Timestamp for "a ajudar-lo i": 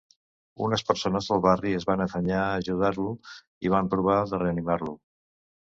2.47-3.73